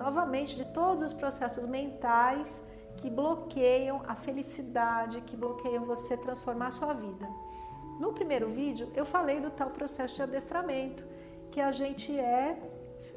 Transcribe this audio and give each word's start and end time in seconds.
novamente 0.00 0.56
de 0.56 0.64
todos 0.64 1.02
os 1.08 1.12
processos 1.12 1.66
mentais 1.66 2.64
que 2.96 3.10
bloqueiam 3.10 4.02
a 4.08 4.14
felicidade, 4.14 5.20
que 5.28 5.36
bloqueiam 5.36 5.84
você 5.84 6.16
transformar 6.16 6.68
a 6.68 6.70
sua 6.70 6.94
vida. 6.94 7.28
No 7.98 8.14
primeiro 8.18 8.48
vídeo 8.48 8.90
eu 8.94 9.04
falei 9.04 9.38
do 9.40 9.50
tal 9.50 9.70
processo 9.70 10.14
de 10.14 10.22
adestramento, 10.22 11.04
que 11.52 11.60
a 11.60 11.70
gente 11.70 12.18
é, 12.18 12.58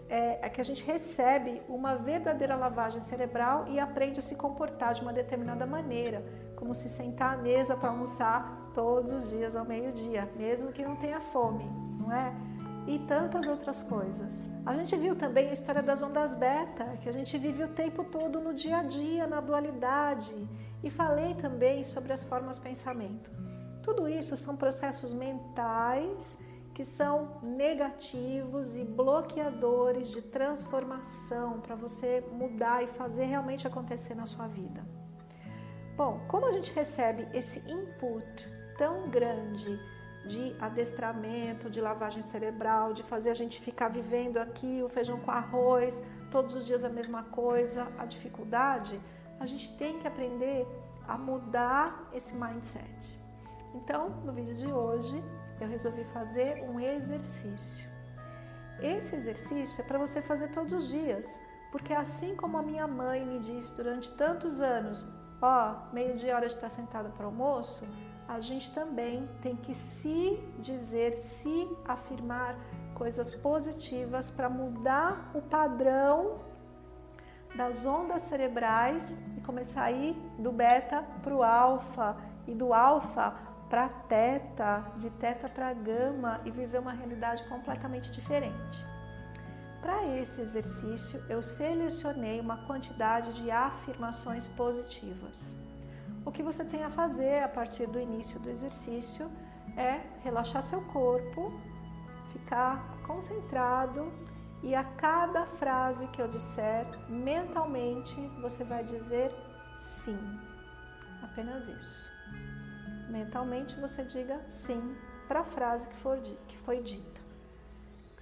é, 0.10 0.46
é, 0.46 0.50
que 0.50 0.60
a 0.60 0.64
gente 0.70 0.84
recebe 0.84 1.62
uma 1.70 1.96
verdadeira 1.96 2.56
lavagem 2.56 3.00
cerebral 3.00 3.66
e 3.70 3.80
aprende 3.80 4.20
a 4.20 4.22
se 4.30 4.36
comportar 4.36 4.94
de 4.94 5.02
uma 5.02 5.14
determinada 5.14 5.66
maneira, 5.66 6.20
como 6.58 6.74
se 6.74 6.90
sentar 6.90 7.36
à 7.36 7.38
mesa 7.38 7.78
para 7.78 7.90
almoçar 7.90 8.72
todos 8.74 9.12
os 9.14 9.30
dias 9.30 9.56
ao 9.56 9.64
meio-dia, 9.64 10.30
mesmo 10.36 10.74
que 10.74 10.84
não 10.84 10.98
tenha 10.98 11.22
fome, 11.22 11.66
não 11.98 12.12
é? 12.12 12.34
E 12.88 13.00
tantas 13.00 13.48
outras 13.48 13.82
coisas. 13.84 14.52
A 14.66 14.76
gente 14.76 14.96
viu 14.96 15.16
também 15.16 15.50
a 15.50 15.54
história 15.54 15.82
das 15.82 16.02
ondas 16.02 16.36
beta, 16.36 16.98
que 17.02 17.10
a 17.10 17.14
gente 17.14 17.38
vive 17.38 17.64
o 17.64 17.70
tempo 17.70 18.04
todo 18.04 18.40
no 18.40 18.54
dia 18.54 18.78
a 18.78 18.84
dia, 18.84 19.26
na 19.26 19.40
dualidade, 19.40 20.36
e 20.84 20.90
falei 20.90 21.34
também 21.36 21.84
sobre 21.84 22.12
as 22.12 22.24
formas 22.24 22.60
pensamento. 22.60 23.32
Tudo 23.82 24.08
isso 24.08 24.36
são 24.36 24.56
processos 24.56 25.14
mentais 25.14 26.38
que 26.74 26.84
são 26.84 27.40
negativos 27.44 28.76
e 28.76 28.84
bloqueadores 28.84 30.10
de 30.10 30.22
transformação 30.22 31.62
para 31.62 31.76
você 31.76 32.24
mudar 32.32 32.84
e 32.84 32.88
fazer 32.88 33.26
realmente 33.26 33.68
acontecer 33.68 34.16
na 34.16 34.26
sua 34.26 34.48
vida. 34.48 34.84
Bom, 35.96 36.22
como 36.28 36.48
a 36.48 36.52
gente 36.52 36.74
recebe 36.74 37.28
esse 37.34 37.60
input 37.72 38.48
tão 38.78 39.10
grande 39.10 39.80
de 40.26 40.56
adestramento, 40.60 41.70
de 41.70 41.82
lavagem 41.82 42.22
cerebral, 42.22 42.94
de 42.94 43.04
fazer 43.04 43.30
a 43.30 43.34
gente 43.34 43.60
ficar 43.60 43.90
vivendo 43.90 44.38
aqui 44.38 44.82
o 44.84 44.90
feijão 44.90 45.20
com 45.20 45.32
arroz, 45.32 46.02
todos 46.32 46.56
os 46.56 46.66
dias 46.66 46.84
a 46.84 46.90
mesma 46.90 47.24
coisa, 47.24 47.88
a 47.98 48.06
dificuldade, 48.06 49.00
a 49.40 49.46
gente 49.46 49.76
tem 49.78 50.00
que 50.00 50.08
aprender 50.08 50.66
a 51.08 51.18
mudar 51.18 52.10
esse 52.14 52.34
mindset. 52.34 53.20
Então, 53.76 54.10
no 54.24 54.32
vídeo 54.32 54.56
de 54.56 54.68
hoje, 54.68 55.22
eu 55.60 55.68
resolvi 55.68 56.04
fazer 56.06 56.64
um 56.70 56.80
exercício. 56.80 57.92
Esse 58.82 59.16
exercício 59.16 59.82
é 59.82 59.86
para 59.86 60.00
você 60.00 60.22
fazer 60.22 60.50
todos 60.50 60.74
os 60.74 60.88
dias, 60.88 61.40
porque 61.72 61.94
assim 61.94 62.36
como 62.36 62.58
a 62.58 62.62
minha 62.62 62.88
mãe 62.88 63.26
me 63.26 63.40
disse 63.40 63.76
durante 63.76 64.12
tantos 64.16 64.62
anos, 64.62 65.08
ó, 65.42 65.72
oh, 65.72 65.94
meio-dia 65.94 66.36
hora 66.36 66.48
de 66.48 66.56
estar 66.56 66.70
sentada 66.70 67.10
para 67.10 67.26
almoço, 67.26 67.86
a 68.34 68.40
gente 68.40 68.72
também 68.72 69.30
tem 69.44 69.56
que 69.56 69.76
se 69.76 70.40
dizer, 70.58 71.14
se 71.20 71.70
afirmar 71.86 72.58
coisas 72.96 73.36
positivas 73.36 74.32
para 74.32 74.50
mudar 74.50 75.30
o 75.36 75.42
padrão 75.42 76.40
das 77.56 77.86
ondas 77.86 78.24
cerebrais 78.24 79.22
e 79.38 79.42
começar 79.42 79.84
a 79.84 79.92
ir 79.92 80.16
do 80.40 80.52
beta 80.52 81.04
para 81.22 81.36
o 81.36 81.44
alfa 81.44 82.18
e 82.48 82.56
do 82.56 82.74
alfa 82.74 83.36
para 83.70 83.88
teta, 83.88 84.84
de 84.98 85.12
teta 85.12 85.48
para 85.48 85.72
gama 85.72 86.42
e 86.44 86.50
viver 86.50 86.80
uma 86.80 86.92
realidade 86.92 87.48
completamente 87.48 88.12
diferente. 88.12 88.84
Para 89.80 90.08
esse 90.18 90.42
exercício, 90.42 91.24
eu 91.30 91.44
selecionei 91.44 92.40
uma 92.40 92.66
quantidade 92.66 93.34
de 93.34 93.52
afirmações 93.52 94.48
positivas. 94.48 95.63
O 96.26 96.32
que 96.32 96.42
você 96.42 96.64
tem 96.64 96.84
a 96.84 96.90
fazer 96.90 97.44
a 97.44 97.50
partir 97.50 97.86
do 97.88 98.00
início 98.00 98.40
do 98.40 98.50
exercício 98.50 99.30
é 99.76 100.02
relaxar 100.24 100.64
seu 100.64 100.82
corpo, 100.82 101.52
ficar 102.32 102.98
concentrado 103.06 104.12
e 104.62 104.74
a 104.74 104.84
cada 104.84 105.46
frase 105.46 106.08
que 106.08 106.22
eu 106.22 106.28
disser, 106.28 106.88
mentalmente 107.10 108.16
você 108.42 108.64
vai 108.64 108.84
dizer 108.86 109.34
sim. 109.78 110.18
Apenas 111.22 111.68
isso. 111.68 112.10
Mentalmente 113.10 113.78
você 113.80 114.04
diga 114.06 114.40
sim 114.48 114.96
para 115.28 115.42
a 115.42 115.44
frase 115.44 115.90
que, 115.90 115.96
for, 115.98 116.18
que 116.48 116.58
foi 116.60 116.82
dita. 116.82 117.23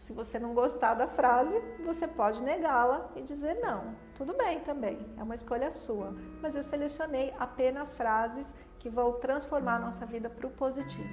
Se 0.01 0.13
você 0.13 0.39
não 0.39 0.55
gostar 0.55 0.95
da 0.95 1.07
frase, 1.07 1.55
você 1.85 2.07
pode 2.07 2.41
negá-la 2.41 3.11
e 3.15 3.21
dizer 3.21 3.59
não. 3.61 3.95
Tudo 4.15 4.33
bem 4.33 4.59
também, 4.61 4.97
é 5.15 5.21
uma 5.21 5.35
escolha 5.35 5.69
sua. 5.69 6.15
Mas 6.41 6.55
eu 6.55 6.63
selecionei 6.63 7.31
apenas 7.37 7.93
frases 7.93 8.51
que 8.79 8.89
vão 8.89 9.19
transformar 9.19 9.75
a 9.75 9.79
nossa 9.79 10.03
vida 10.03 10.27
para 10.27 10.47
o 10.47 10.49
positivo. 10.49 11.07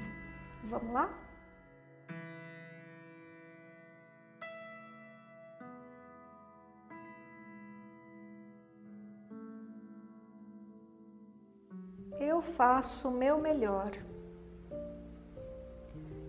Vamos 0.64 0.90
lá? 0.90 1.10
Eu 12.18 12.40
faço 12.40 13.10
o 13.10 13.12
meu 13.12 13.36
melhor. 13.38 13.92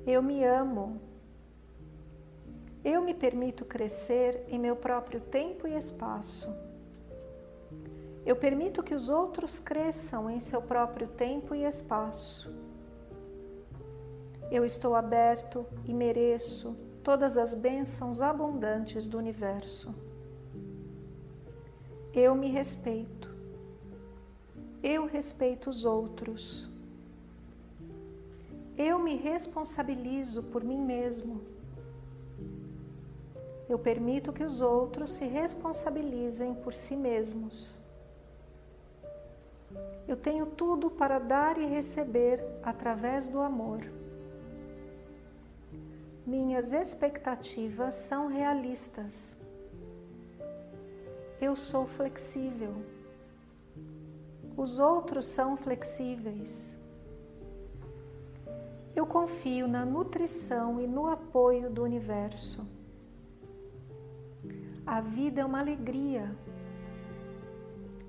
Eu 0.06 0.22
me 0.22 0.44
amo 0.44 1.09
eu 2.84 3.02
me 3.02 3.14
permito 3.14 3.66
crescer 3.66 4.46
em 4.48 4.58
meu 4.58 4.76
próprio 4.76 5.20
tempo 5.20 5.68
e 5.68 5.76
espaço. 5.76 6.54
Eu 8.26 8.36
permito 8.36 8.84
que 8.84 8.94
os 8.94 9.10
outros 9.10 9.60
cresçam 9.60 10.30
em 10.30 10.40
seu 10.40 10.62
próprio 10.62 11.08
tempo 11.08 11.54
e 11.54 11.66
espaço. 11.66 12.52
Eu 14.52 14.64
estou 14.64 14.96
aberto 14.96 15.66
e 15.86 15.94
mereço 15.94 16.76
todas 17.04 17.38
as 17.38 17.54
bênçãos 17.54 18.22
abundantes 18.22 19.08
do 19.08 19.18
universo. 19.18 19.94
Eu 22.14 22.36
me 22.36 22.50
respeito. 22.50 23.30
Eu 24.82 25.06
respeito 25.06 25.70
os 25.70 25.84
outros. 25.84 26.70
Eu 28.78 28.98
me 28.98 29.16
responsabilizo 29.16 30.44
por 30.44 30.64
mim 30.64 30.80
mesmo 30.80 31.59
eu 33.70 33.78
permito 33.78 34.34
que 34.34 34.44
os 34.44 34.62
outros 34.62 35.12
se 35.12 35.26
responsabilizem 35.26 36.56
por 36.56 36.74
si 36.74 36.96
mesmos. 36.96 37.78
Eu 40.08 40.18
tenho 40.18 40.48
tudo 40.48 40.90
para 40.90 41.20
dar 41.20 41.56
e 41.60 41.68
receber 41.68 42.44
através 42.64 43.28
do 43.28 43.40
amor. 43.40 43.82
Minhas 46.26 46.74
expectativas 46.74 47.94
são 47.94 48.26
realistas. 48.26 49.38
Eu 51.40 51.56
sou 51.56 51.86
flexível. 51.86 52.74
Os 54.58 54.80
outros 54.80 55.28
são 55.28 55.56
flexíveis. 55.56 56.76
Eu 58.96 59.06
confio 59.06 59.68
na 59.68 59.86
nutrição 59.86 60.82
e 60.82 60.88
no 60.88 61.08
apoio 61.08 61.70
do 61.70 61.84
universo. 61.84 62.68
A 64.92 65.02
vida 65.02 65.42
é 65.42 65.46
uma 65.46 65.60
alegria. 65.60 66.36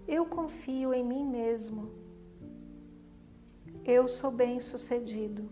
Eu 0.09 0.25
confio 0.25 0.95
em 0.95 1.05
mim 1.05 1.27
mesmo. 1.27 1.91
Eu 3.85 4.09
sou 4.09 4.31
bem-sucedido. 4.31 5.47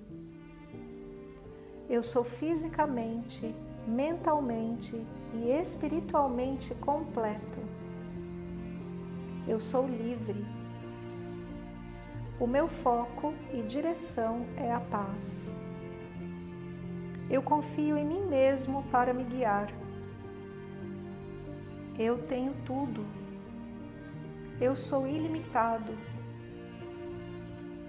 Eu 1.87 2.03
sou 2.03 2.25
fisicamente, 2.25 3.55
mentalmente 3.87 4.97
e 5.35 5.51
espiritualmente 5.51 6.75
completo. 6.77 7.61
Eu 9.47 9.61
sou 9.61 9.87
livre. 9.87 10.47
O 12.41 12.47
meu 12.47 12.69
foco 12.69 13.35
e 13.53 13.61
direção 13.61 14.47
é 14.57 14.73
a 14.73 14.81
paz. 14.81 15.55
Eu 17.29 17.43
confio 17.43 17.99
em 17.99 18.07
mim 18.07 18.25
mesmo 18.25 18.83
para 18.85 19.13
me 19.13 19.25
guiar. 19.25 19.71
Eu 21.99 22.17
tenho 22.29 22.55
tudo. 22.65 23.05
Eu 24.61 24.77
sou 24.77 25.05
ilimitado. 25.05 25.93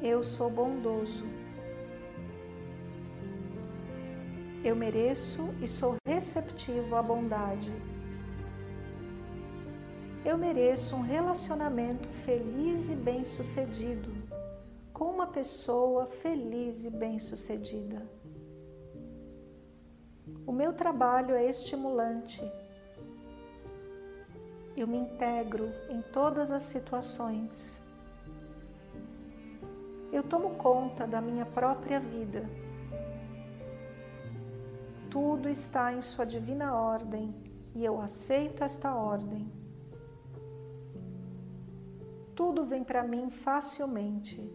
Eu 0.01 0.23
sou 0.23 0.49
bondoso. 0.49 1.27
Eu 4.63 4.75
mereço 4.75 5.53
e 5.61 5.67
sou 5.67 5.97
receptivo 6.03 6.95
à 6.95 7.03
bondade. 7.03 7.71
Eu 10.25 10.39
mereço 10.39 10.95
um 10.95 11.01
relacionamento 11.01 12.09
feliz 12.09 12.89
e 12.89 12.95
bem-sucedido 12.95 14.11
com 14.91 15.05
uma 15.05 15.27
pessoa 15.27 16.07
feliz 16.07 16.83
e 16.83 16.89
bem-sucedida. 16.89 18.09
O 20.47 20.51
meu 20.51 20.73
trabalho 20.73 21.35
é 21.35 21.45
estimulante. 21.45 22.41
Eu 24.79 24.87
me 24.87 24.97
integro 24.97 25.73
em 25.89 26.01
todas 26.01 26.53
as 26.53 26.63
situações. 26.63 27.83
Eu 30.09 30.23
tomo 30.23 30.51
conta 30.51 31.05
da 31.05 31.19
minha 31.19 31.45
própria 31.45 31.99
vida. 31.99 32.49
Tudo 35.09 35.49
está 35.49 35.91
em 35.91 36.01
Sua 36.01 36.25
divina 36.25 36.73
ordem 36.73 37.35
e 37.75 37.83
eu 37.83 37.99
aceito 37.99 38.63
esta 38.63 38.95
ordem. 38.95 39.51
Tudo 42.33 42.63
vem 42.63 42.81
para 42.81 43.03
mim 43.03 43.29
facilmente. 43.29 44.49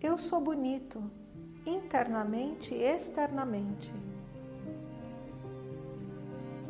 Eu 0.00 0.16
sou 0.16 0.40
bonito, 0.40 1.04
internamente 1.66 2.74
e 2.74 2.82
externamente. 2.82 3.92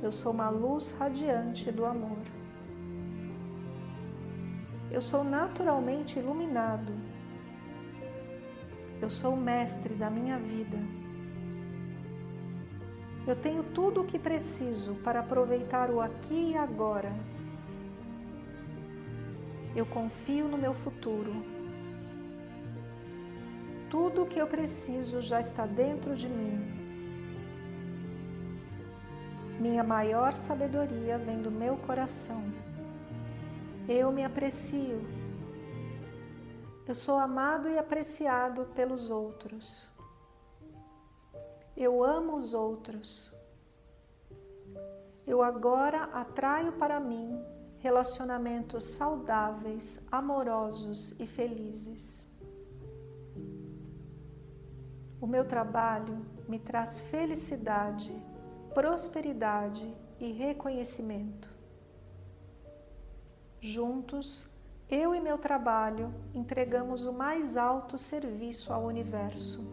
Eu 0.05 0.13
sou 0.13 0.33
uma 0.33 0.51
luz 0.51 0.91
radiante 0.99 1.73
do 1.73 1.87
amor. 1.87 2.19
Eu 4.91 5.01
sou 5.01 5.25
naturalmente 5.25 6.19
iluminado. 6.19 6.93
Eu 9.01 9.09
sou 9.09 9.33
o 9.33 9.37
mestre 9.51 9.95
da 9.95 10.11
minha 10.11 10.39
vida. 10.39 10.77
Eu 13.27 13.35
tenho 13.35 13.63
tudo 13.63 14.03
o 14.03 14.05
que 14.05 14.19
preciso 14.19 14.95
para 14.97 15.21
aproveitar 15.21 15.91
o 15.91 16.03
aqui 16.03 16.51
e 16.51 16.55
agora. 16.55 17.11
Eu 19.75 19.87
confio 19.87 20.47
no 20.47 20.59
meu 20.59 20.75
futuro. 20.75 21.33
Tudo 23.89 24.25
o 24.25 24.27
que 24.27 24.39
eu 24.39 24.47
preciso 24.47 25.23
já 25.23 25.41
está 25.41 25.65
dentro 25.65 26.15
de 26.15 26.29
mim. 26.29 26.84
Minha 29.65 29.83
maior 29.83 30.37
sabedoria 30.37 31.17
vem 31.17 31.41
do 31.41 31.51
meu 31.51 31.79
coração. 31.79 32.43
Eu 33.89 34.13
me 34.13 34.23
aprecio. 34.23 35.01
Eu 36.87 36.95
sou 36.95 37.17
amado 37.19 37.71
e 37.71 37.79
apreciado 37.79 38.67
pelos 38.75 39.09
outros. 39.09 39.91
Eu 41.75 42.05
amo 42.05 42.37
os 42.37 42.53
outros. 42.53 43.35
Eu 45.27 45.41
agora 45.41 46.11
atraio 46.13 46.73
para 46.73 47.01
mim 47.01 47.43
relacionamentos 47.79 48.85
saudáveis, 48.85 50.07
amorosos 50.13 51.19
e 51.19 51.27
felizes. 51.27 52.27
O 55.19 55.27
meu 55.27 55.49
trabalho 55.49 56.19
me 56.47 56.59
traz 56.59 57.01
felicidade, 57.01 58.13
prosperidade 58.75 59.97
e 60.19 60.33
reconhecimento. 60.33 61.49
Juntos, 63.61 64.51
eu 64.91 65.15
e 65.15 65.21
meu 65.21 65.39
trabalho 65.39 66.13
entregamos 66.35 67.05
o 67.05 67.13
mais 67.13 67.57
alto 67.57 67.97
serviço 67.97 68.73
ao 68.73 68.85
universo. 68.85 69.65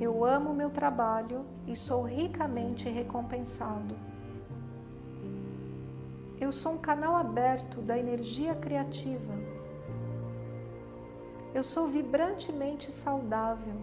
Eu 0.00 0.24
amo 0.24 0.52
meu 0.52 0.70
trabalho 0.70 1.46
e 1.66 1.74
sou 1.74 2.02
ricamente 2.02 2.88
recompensado. 2.88 3.96
Eu 6.40 6.52
sou 6.52 6.72
um 6.72 6.78
canal 6.78 7.16
aberto 7.16 7.80
da 7.80 7.98
energia 7.98 8.54
criativa 8.54 9.34
eu 11.54 11.64
sou 11.64 11.88
vibrantemente 11.88 12.92
saudável. 12.92 13.74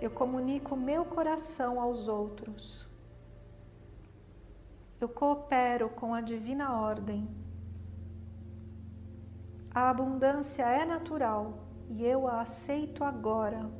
Eu 0.00 0.10
comunico 0.10 0.76
meu 0.76 1.04
coração 1.04 1.80
aos 1.80 2.06
outros. 2.06 2.86
Eu 5.00 5.08
coopero 5.08 5.88
com 5.88 6.14
a 6.14 6.20
divina 6.20 6.78
ordem. 6.78 7.28
A 9.74 9.90
abundância 9.90 10.64
é 10.64 10.84
natural 10.84 11.58
e 11.88 12.04
eu 12.04 12.28
a 12.28 12.40
aceito 12.40 13.04
agora. 13.04 13.70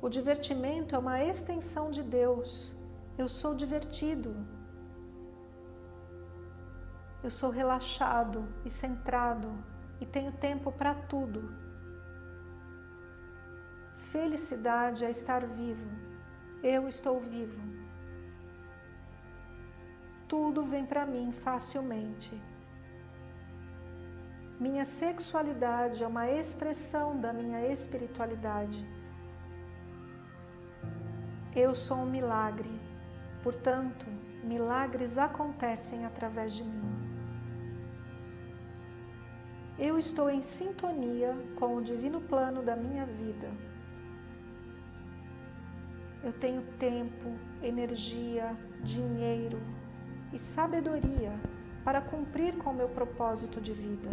O 0.00 0.08
divertimento 0.08 0.94
é 0.94 0.98
uma 0.98 1.22
extensão 1.22 1.90
de 1.90 2.02
Deus. 2.02 2.76
Eu 3.18 3.28
sou 3.28 3.54
divertido. 3.54 4.36
Eu 7.22 7.30
sou 7.30 7.50
relaxado 7.50 8.46
e 8.64 8.70
centrado 8.70 9.50
e 10.00 10.06
tenho 10.06 10.32
tempo 10.32 10.70
para 10.70 10.94
tudo. 10.94 11.65
Felicidade 14.16 15.04
é 15.04 15.10
estar 15.10 15.44
vivo. 15.44 15.90
Eu 16.62 16.88
estou 16.88 17.20
vivo. 17.20 17.62
Tudo 20.26 20.64
vem 20.64 20.86
para 20.86 21.04
mim 21.04 21.32
facilmente. 21.32 22.32
Minha 24.58 24.86
sexualidade 24.86 26.02
é 26.02 26.06
uma 26.06 26.30
expressão 26.30 27.20
da 27.20 27.30
minha 27.30 27.70
espiritualidade. 27.70 28.88
Eu 31.54 31.74
sou 31.74 31.98
um 31.98 32.06
milagre, 32.06 32.70
portanto, 33.42 34.06
milagres 34.42 35.18
acontecem 35.18 36.06
através 36.06 36.54
de 36.54 36.64
mim. 36.64 36.90
Eu 39.78 39.98
estou 39.98 40.30
em 40.30 40.40
sintonia 40.40 41.36
com 41.54 41.76
o 41.76 41.82
divino 41.82 42.18
plano 42.22 42.62
da 42.62 42.74
minha 42.74 43.04
vida. 43.04 43.75
Eu 46.26 46.32
tenho 46.32 46.60
tempo, 46.76 47.38
energia, 47.62 48.58
dinheiro 48.82 49.60
e 50.32 50.40
sabedoria 50.40 51.32
para 51.84 52.00
cumprir 52.00 52.56
com 52.56 52.70
o 52.70 52.74
meu 52.74 52.88
propósito 52.88 53.60
de 53.60 53.72
vida. 53.72 54.10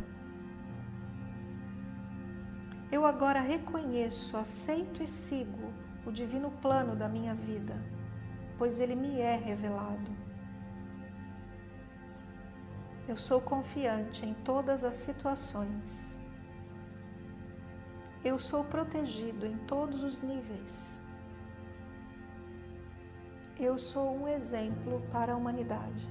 Eu 2.92 3.04
agora 3.04 3.40
reconheço, 3.42 4.38
aceito 4.38 5.02
e 5.02 5.08
sigo 5.08 5.74
o 6.06 6.12
divino 6.12 6.52
plano 6.52 6.96
da 6.96 7.10
minha 7.10 7.34
vida, 7.34 7.84
pois 8.60 8.80
ele 8.80 8.94
me 8.94 9.20
é 9.20 9.36
revelado. 9.36 10.16
Eu 13.08 13.18
sou 13.18 13.42
confiante 13.42 14.24
em 14.24 14.36
todas 14.36 14.84
as 14.84 14.94
situações. 14.94 16.16
Eu 18.24 18.38
sou 18.38 18.64
protegido 18.64 19.48
em 19.48 19.58
todos 19.66 20.04
os 20.04 20.22
níveis. 20.22 21.02
Eu 23.64 23.78
sou 23.78 24.14
um 24.14 24.28
exemplo 24.28 25.02
para 25.10 25.32
a 25.32 25.38
humanidade. 25.38 26.06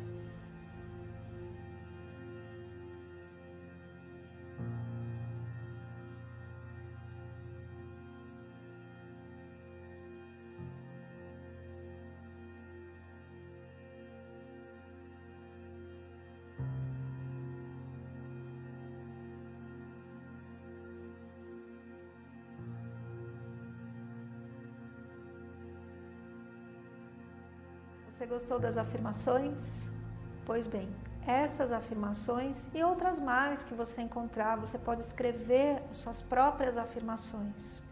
Você 28.22 28.26
gostou 28.28 28.60
das 28.60 28.76
afirmações? 28.76 29.90
Pois 30.46 30.68
bem, 30.68 30.88
essas 31.26 31.72
afirmações 31.72 32.72
e 32.72 32.80
outras 32.80 33.18
mais 33.18 33.64
que 33.64 33.74
você 33.74 34.00
encontrar, 34.00 34.56
você 34.60 34.78
pode 34.78 35.00
escrever 35.00 35.82
suas 35.90 36.22
próprias 36.22 36.78
afirmações. 36.78 37.82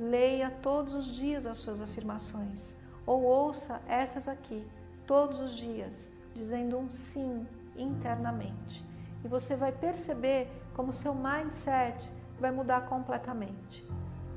Leia 0.00 0.50
todos 0.62 0.94
os 0.94 1.04
dias 1.04 1.44
as 1.44 1.58
suas 1.58 1.82
afirmações 1.82 2.74
ou 3.04 3.24
ouça 3.24 3.82
essas 3.86 4.26
aqui 4.26 4.66
todos 5.06 5.38
os 5.38 5.52
dias, 5.54 6.10
dizendo 6.34 6.78
um 6.78 6.88
sim 6.88 7.46
internamente. 7.76 8.82
E 9.22 9.28
você 9.28 9.54
vai 9.54 9.70
perceber 9.70 10.50
como 10.72 10.94
seu 10.94 11.14
mindset 11.14 12.10
vai 12.40 12.50
mudar 12.50 12.86
completamente. 12.86 13.86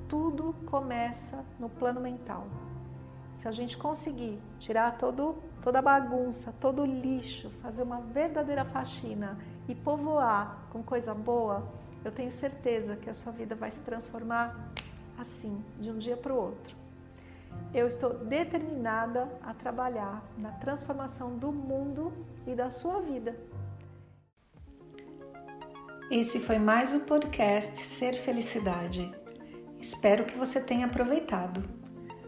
Tudo 0.10 0.54
começa 0.66 1.42
no 1.58 1.70
plano 1.70 2.02
mental. 2.02 2.46
Se 3.36 3.48
a 3.50 3.52
gente 3.52 3.78
conseguir 3.78 4.40
tirar 4.58 4.98
todo, 4.98 5.36
toda 5.62 5.80
a 5.80 5.82
bagunça, 5.82 6.54
todo 6.60 6.82
o 6.82 6.86
lixo, 6.86 7.50
fazer 7.62 7.84
uma 7.84 8.00
verdadeira 8.00 8.64
faxina 8.64 9.38
e 9.68 9.76
povoar 9.76 10.68
com 10.72 10.82
coisa 10.82 11.14
boa, 11.14 11.68
eu 12.04 12.12
tenho 12.12 12.32
certeza 12.32 12.96
que 12.96 13.10
a 13.10 13.14
sua 13.14 13.34
vida 13.34 13.54
vai 13.54 13.70
se 13.70 13.82
transformar 13.82 14.72
assim, 15.18 15.64
de 15.80 15.92
um 15.92 15.98
dia 15.98 16.16
para 16.16 16.34
o 16.34 16.38
outro. 16.38 16.76
Eu 17.74 17.88
estou 17.88 18.14
determinada 18.14 19.30
a 19.44 19.54
trabalhar 19.54 20.24
na 20.38 20.52
transformação 20.52 21.38
do 21.38 21.52
mundo 21.52 22.14
e 22.48 22.56
da 22.56 22.72
sua 22.72 23.02
vida. 23.02 23.38
Esse 26.10 26.40
foi 26.40 26.58
mais 26.58 26.94
o 26.94 27.06
podcast 27.06 27.82
Ser 27.82 28.14
Felicidade. 28.14 29.14
Espero 29.80 30.26
que 30.26 30.38
você 30.38 30.62
tenha 30.64 30.86
aproveitado. 30.86 31.85